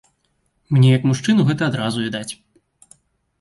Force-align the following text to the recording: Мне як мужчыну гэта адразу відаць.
Мне 0.75 0.89
як 0.97 1.05
мужчыну 1.09 1.45
гэта 1.51 1.63
адразу 1.73 1.97
відаць. 2.07 2.33